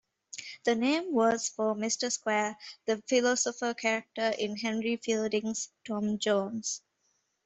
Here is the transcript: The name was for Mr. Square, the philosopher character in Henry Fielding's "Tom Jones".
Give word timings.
The 0.63 0.73
name 0.73 1.13
was 1.13 1.47
for 1.49 1.75
Mr. 1.75 2.11
Square, 2.11 2.57
the 2.87 3.03
philosopher 3.07 3.75
character 3.75 4.33
in 4.39 4.55
Henry 4.57 4.95
Fielding's 4.97 5.69
"Tom 5.85 6.17
Jones". 6.17 6.81